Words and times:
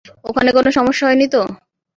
ওখানে 0.25 0.49
কোনো 0.51 0.69
সমস্যা 0.71 1.03
হয়নি 1.07 1.27
তো? 1.33 1.41